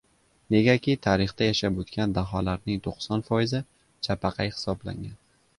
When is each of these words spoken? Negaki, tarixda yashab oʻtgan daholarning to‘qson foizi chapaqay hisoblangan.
Negaki, 0.53 0.95
tarixda 1.07 1.49
yashab 1.49 1.77
oʻtgan 1.83 2.17
daholarning 2.17 2.81
to‘qson 2.89 3.25
foizi 3.29 3.63
chapaqay 4.09 4.55
hisoblangan. 4.57 5.17